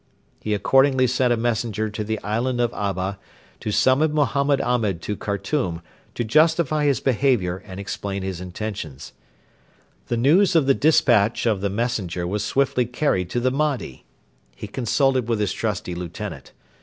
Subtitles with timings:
[0.39, 3.19] He accordingly sent a messenger to the island of Abba,
[3.59, 5.83] to summon Mohammed Ahmed to Khartoum
[6.15, 9.13] to justify his behaviour and explain his intentions.
[10.07, 14.03] The news of the despatch of the messenger was swiftly carried to the Mahdi!
[14.55, 16.51] He consulted with his trusty lieutenant.